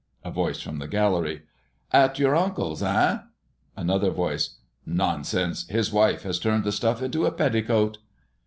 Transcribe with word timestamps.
A 0.23 0.31
voice 0.31 0.59
from 0.59 0.77
the 0.79 0.87
gallery: 0.87 1.43
"At 1.93 2.17
your 2.17 2.35
uncle's, 2.35 2.81
eh?" 2.81 3.19
Another 3.77 4.09
voice: 4.09 4.55
"Nonsense! 4.83 5.67
His 5.69 5.93
wife 5.93 6.23
has 6.23 6.39
turned 6.39 6.63
the 6.63 6.71
stuff 6.71 7.03
into 7.03 7.27
a 7.27 7.31
petticoat." 7.31 7.99